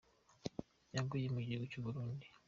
Yaguye 0.95 1.27
mu 1.35 1.39
gihugu 1.47 1.65
cy’ 1.71 1.77
u 1.79 1.83
Burundi. 1.85 2.25